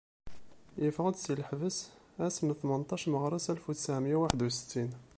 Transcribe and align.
Yeffey-d 0.81 1.15
si 1.19 1.33
lhebs 1.39 1.77
ass 2.25 2.37
n, 2.45 2.47
tmenṭax 2.59 3.03
meɣres 3.11 3.45
alef 3.51 3.65
u 3.69 3.73
ttɛemya 3.75 4.15
u 4.17 4.19
waḥ€d 4.21 4.41
u 4.47 4.49
settin. 4.57 4.91